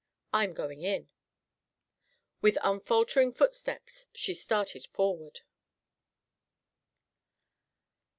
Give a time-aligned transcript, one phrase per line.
[0.33, 1.11] I'm going in."
[2.41, 5.41] With unfaltering footsteps she started forward.